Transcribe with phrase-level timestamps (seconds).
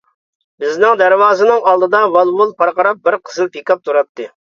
[0.63, 4.33] بىزنىڭ دەرۋازىنىڭ ئالدىدا ۋال-ۋۇل پارقىراپ بىر قىزىل پىكاپ تۇراتتى.